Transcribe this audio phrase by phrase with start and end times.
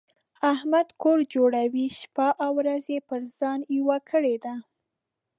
[0.53, 4.55] احمد کور جوړوي؛ شپه او ورځ يې پر ځان یوه کړې ده.